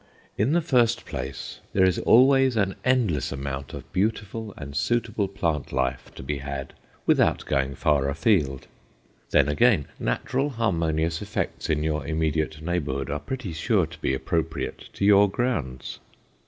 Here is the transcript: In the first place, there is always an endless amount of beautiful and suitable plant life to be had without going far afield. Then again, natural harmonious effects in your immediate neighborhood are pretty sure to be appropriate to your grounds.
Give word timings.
In 0.35 0.53
the 0.53 0.63
first 0.63 1.05
place, 1.05 1.59
there 1.73 1.85
is 1.85 1.99
always 1.99 2.57
an 2.57 2.73
endless 2.83 3.31
amount 3.31 3.71
of 3.71 3.93
beautiful 3.93 4.51
and 4.57 4.75
suitable 4.75 5.27
plant 5.27 5.71
life 5.71 6.09
to 6.15 6.23
be 6.23 6.39
had 6.39 6.73
without 7.05 7.45
going 7.45 7.75
far 7.75 8.09
afield. 8.09 8.65
Then 9.29 9.47
again, 9.47 9.85
natural 9.99 10.49
harmonious 10.49 11.21
effects 11.21 11.69
in 11.69 11.83
your 11.83 12.03
immediate 12.07 12.63
neighborhood 12.63 13.11
are 13.11 13.19
pretty 13.19 13.53
sure 13.53 13.85
to 13.85 13.99
be 13.99 14.15
appropriate 14.15 14.89
to 14.93 15.05
your 15.05 15.29
grounds. 15.29 15.99